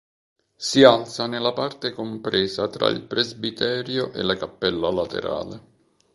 [0.55, 5.63] Si alza nella parte compresa tra il presbiterio e la cappella laterale.